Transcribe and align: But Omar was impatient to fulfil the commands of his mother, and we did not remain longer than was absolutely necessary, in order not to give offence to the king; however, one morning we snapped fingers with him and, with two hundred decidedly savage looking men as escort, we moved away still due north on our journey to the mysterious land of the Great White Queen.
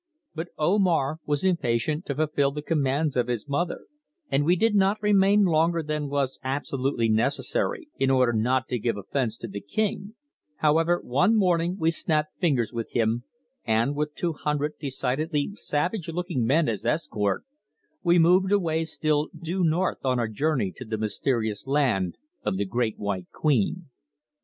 But 0.33 0.47
Omar 0.57 1.19
was 1.27 1.43
impatient 1.43 2.07
to 2.07 2.15
fulfil 2.15 2.49
the 2.49 2.63
commands 2.63 3.15
of 3.15 3.27
his 3.27 3.47
mother, 3.47 3.81
and 4.31 4.43
we 4.43 4.55
did 4.55 4.73
not 4.73 4.99
remain 4.99 5.43
longer 5.43 5.83
than 5.83 6.09
was 6.09 6.39
absolutely 6.43 7.07
necessary, 7.07 7.87
in 7.99 8.09
order 8.09 8.33
not 8.33 8.67
to 8.69 8.79
give 8.79 8.97
offence 8.97 9.37
to 9.37 9.47
the 9.47 9.61
king; 9.61 10.15
however, 10.55 10.99
one 11.03 11.35
morning 11.35 11.77
we 11.77 11.91
snapped 11.91 12.35
fingers 12.39 12.73
with 12.73 12.93
him 12.93 13.25
and, 13.63 13.95
with 13.95 14.15
two 14.15 14.33
hundred 14.33 14.73
decidedly 14.79 15.51
savage 15.53 16.09
looking 16.09 16.45
men 16.47 16.67
as 16.67 16.83
escort, 16.83 17.45
we 18.01 18.17
moved 18.17 18.51
away 18.51 18.85
still 18.85 19.29
due 19.39 19.63
north 19.63 20.03
on 20.03 20.17
our 20.17 20.27
journey 20.27 20.71
to 20.75 20.83
the 20.83 20.97
mysterious 20.97 21.67
land 21.67 22.17
of 22.43 22.57
the 22.57 22.65
Great 22.65 22.97
White 22.97 23.29
Queen. 23.31 23.85